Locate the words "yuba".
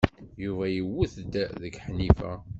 0.43-0.65